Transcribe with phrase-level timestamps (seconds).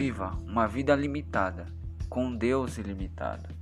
[0.00, 1.66] viva uma vida limitada
[2.08, 3.54] com Deus ilimitado.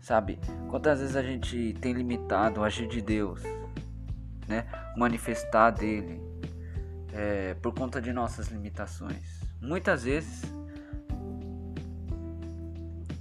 [0.00, 0.38] Sabe?
[0.70, 3.42] Quantas vezes a gente tem limitado o agir de Deus,
[4.48, 4.64] né?
[4.96, 6.18] Manifestar dele
[7.12, 9.42] é, por conta de nossas limitações.
[9.60, 10.50] Muitas vezes,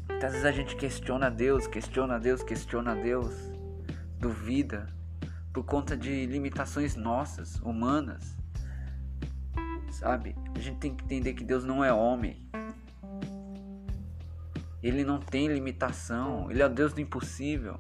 [0.08, 3.34] muitas vezes a gente questiona Deus, questiona Deus, questiona Deus,
[4.18, 4.88] duvida
[5.52, 8.38] por conta de limitações nossas, humanas.
[9.96, 10.36] Sabe?
[10.54, 12.46] A gente tem que entender que Deus não é homem.
[14.84, 17.78] Ele não tem limitação, ele é o Deus do impossível.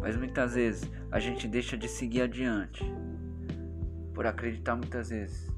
[0.00, 2.84] Mas muitas vezes a gente deixa de seguir adiante
[4.14, 5.50] por acreditar muitas vezes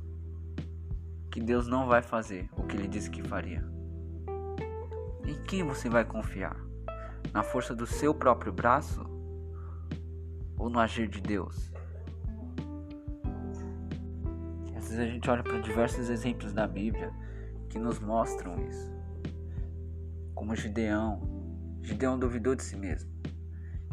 [1.31, 3.63] que Deus não vai fazer o que ele disse que faria.
[5.27, 6.57] Em quem você vai confiar?
[7.31, 9.05] Na força do seu próprio braço
[10.57, 11.74] ou no agir de Deus?
[14.93, 17.13] A gente olha para diversos exemplos da Bíblia
[17.69, 18.93] que nos mostram isso.
[20.35, 21.21] Como Gideão.
[21.83, 23.11] Gideão duvidou de si mesmo.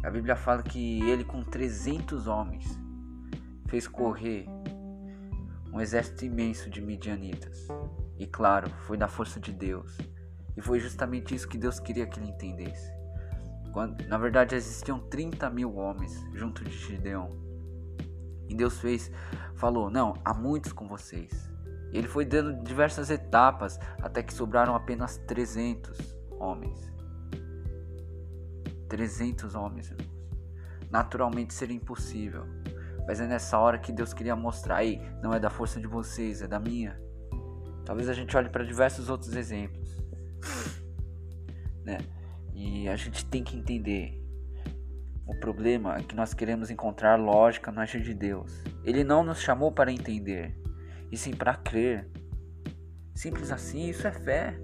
[0.02, 2.78] A Bíblia fala que ele, com 300 homens,
[3.68, 4.46] fez correr
[5.72, 7.68] um exército imenso de midianitas.
[8.18, 9.96] E claro, foi da força de Deus.
[10.56, 12.92] E foi justamente isso que Deus queria que ele entendesse.
[13.72, 17.30] Quando, na verdade, existiam 30 mil homens junto de Gideão.
[18.52, 19.10] E Deus fez,
[19.54, 21.50] falou: Não, há muitos com vocês.
[21.90, 25.98] E ele foi dando diversas etapas até que sobraram apenas 300
[26.38, 26.92] homens.
[28.90, 30.12] 300 homens, irmãos.
[30.90, 32.44] Naturalmente seria impossível.
[33.06, 36.42] Mas é nessa hora que Deus queria mostrar: aí, não é da força de vocês,
[36.42, 37.00] é da minha.
[37.86, 39.96] Talvez a gente olhe para diversos outros exemplos.
[41.82, 41.98] Né?
[42.54, 44.21] E a gente tem que entender.
[45.26, 48.62] O problema é que nós queremos encontrar lógica no agir de Deus.
[48.84, 50.56] Ele não nos chamou para entender,
[51.10, 52.08] e sim para crer.
[53.14, 54.58] Simples assim, isso é fé.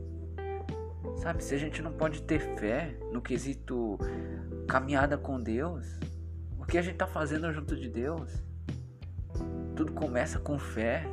[1.16, 3.98] Sabe, se a gente não pode ter fé no quesito
[4.66, 5.98] caminhada com Deus,
[6.58, 8.42] o que a gente está fazendo junto de Deus?
[9.76, 11.04] Tudo começa com fé,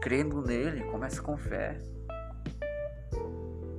[0.00, 1.76] crendo nele, começa com fé.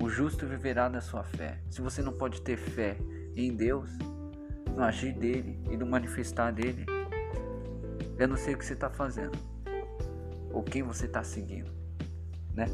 [0.01, 1.61] O justo viverá da sua fé.
[1.69, 2.97] Se você não pode ter fé
[3.35, 3.89] em Deus,
[4.75, 6.85] no agir dele e no manifestar dele,
[8.17, 9.37] eu não sei o que você está fazendo
[10.51, 11.71] ou quem você está seguindo,
[12.53, 12.67] né?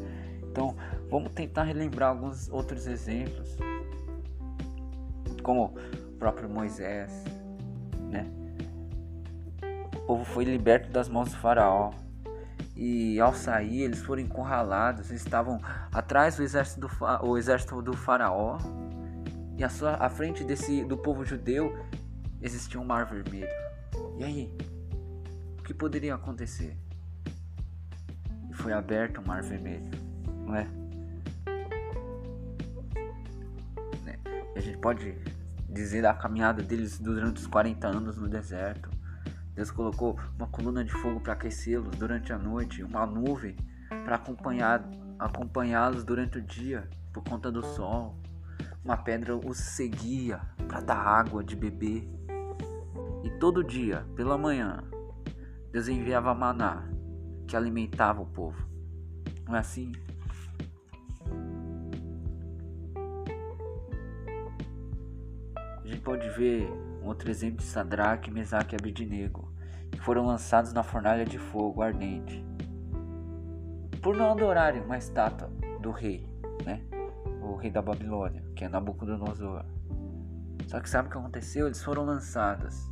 [0.44, 0.76] Então,
[1.10, 3.58] vamos tentar relembrar alguns outros exemplos,
[5.42, 7.24] como o próprio Moisés,
[8.10, 8.26] né?
[9.96, 11.92] O povo foi liberto das mãos do faraó.
[12.76, 15.60] E ao sair, eles foram encurralados, estavam
[15.92, 16.90] atrás do exército do,
[17.28, 18.58] o exército do faraó.
[19.60, 21.78] E à, sua, à frente desse, do povo judeu
[22.42, 23.48] existia um mar vermelho.
[24.18, 24.58] E aí?
[25.60, 26.76] O que poderia acontecer?
[28.50, 30.10] E foi aberto o mar vermelho
[30.50, 30.68] não é?
[34.04, 34.20] Né?
[34.56, 35.16] A gente pode
[35.70, 38.90] dizer da caminhada deles durante os 40 anos no deserto.
[39.54, 43.56] Deus colocou uma coluna de fogo para aquecê-los durante a noite, uma nuvem
[43.90, 44.84] para acompanhar
[45.18, 48.18] acompanhá-los durante o dia por conta do sol.
[48.84, 52.08] Uma pedra os seguia para dar água de beber.
[53.24, 54.84] E todo dia, pela manhã,
[55.72, 56.90] Deus enviava maná
[57.48, 58.68] que alimentava o povo.
[59.46, 59.92] Não é assim?
[65.90, 66.72] gente pode ver
[67.04, 69.52] um outro exemplo de Sadraque, Mesaque e Abednego,
[69.92, 72.46] que foram lançados na fornalha de fogo ardente,
[74.02, 75.50] por não adorarem uma estátua
[75.82, 76.26] do rei,
[76.66, 76.82] né?
[77.60, 79.66] Rei da Babilônia, que é Nabucodonosor.
[80.68, 81.66] Só que sabe o que aconteceu?
[81.66, 82.90] Eles foram lançados.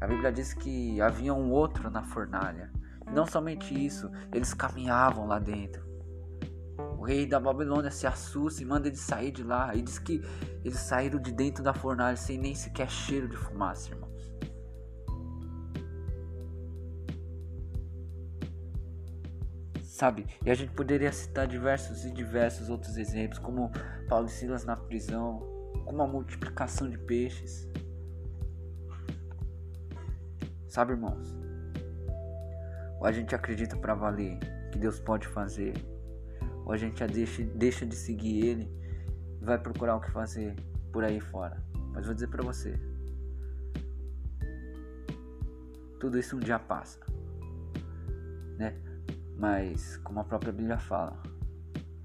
[0.00, 2.72] A Bíblia diz que havia um outro na fornalha.
[3.12, 5.86] Não somente isso, eles caminhavam lá dentro.
[6.96, 9.74] O rei da Babilônia se assusta e manda eles sair de lá.
[9.74, 10.22] E diz que
[10.64, 14.07] eles saíram de dentro da fornalha sem nem sequer cheiro de fumaça, irmãos.
[19.98, 20.24] Sabe?
[20.46, 23.72] E a gente poderia citar diversos e diversos outros exemplos, como
[24.08, 25.40] Paulo e Silas na prisão,
[25.84, 27.68] como a multiplicação de peixes.
[30.68, 31.36] Sabe, irmãos?
[33.00, 34.38] Ou a gente acredita para valer
[34.70, 35.74] que Deus pode fazer
[36.64, 38.72] ou a gente deixa, deixa de seguir ele
[39.42, 40.54] e vai procurar o que fazer
[40.92, 41.60] por aí fora.
[41.92, 42.78] Mas vou dizer para você,
[45.98, 47.00] tudo isso um dia passa,
[48.56, 48.80] né?
[49.38, 51.16] Mas como a própria Bíblia fala,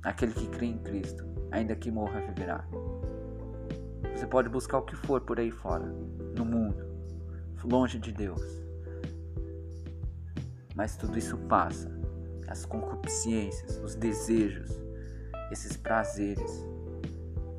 [0.04, 2.64] aquele que crê em Cristo, ainda que morra, viverá.
[4.16, 5.86] Você pode buscar o que for por aí fora,
[6.38, 6.86] no mundo,
[7.64, 8.42] longe de Deus.
[10.76, 11.92] Mas tudo isso passa.
[12.48, 14.70] as concupiscências, os desejos,
[15.52, 16.64] esses prazeres.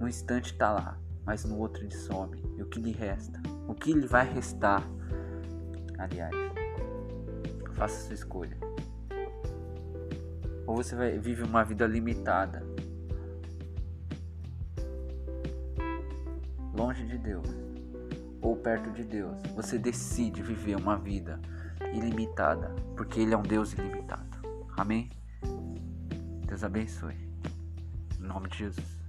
[0.01, 2.37] Um instante está lá, mas no outro ele some.
[2.57, 3.41] E o que lhe resta?
[3.67, 4.85] O que lhe vai restar?
[5.99, 6.35] Aliás,
[7.73, 8.57] faça sua escolha.
[10.67, 12.63] Ou você vai, vive uma vida limitada,
[16.75, 17.47] longe de Deus,
[18.41, 19.37] ou perto de Deus.
[19.55, 21.41] Você decide viver uma vida
[21.93, 24.39] ilimitada, porque Ele é um Deus ilimitado.
[24.77, 25.11] Amém?
[26.47, 27.17] Deus abençoe.
[28.19, 29.05] Em nome de Jesus.